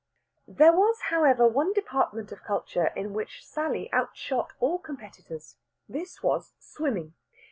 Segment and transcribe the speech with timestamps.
[0.47, 5.57] There was, however, one department of culture in which Sally outshot all competitors.
[5.87, 7.13] This was swimming.